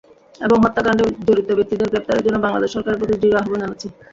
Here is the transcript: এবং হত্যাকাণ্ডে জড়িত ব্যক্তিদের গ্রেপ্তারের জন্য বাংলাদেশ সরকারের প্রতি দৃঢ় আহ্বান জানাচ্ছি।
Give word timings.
এবং 0.41 0.57
হত্যাকাণ্ডে 0.63 1.05
জড়িত 1.27 1.49
ব্যক্তিদের 1.57 1.91
গ্রেপ্তারের 1.91 2.25
জন্য 2.25 2.37
বাংলাদেশ 2.41 2.69
সরকারের 2.71 2.99
প্রতি 2.99 3.15
দৃঢ় 3.15 3.37
আহ্বান 3.39 3.59
জানাচ্ছি। 3.63 3.87